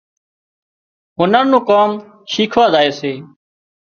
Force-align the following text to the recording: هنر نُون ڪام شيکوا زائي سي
هنر 1.17 1.43
نُون 1.51 1.61
ڪام 1.69 1.91
شيکوا 2.31 2.65
زائي 2.73 2.89
سي 2.99 3.13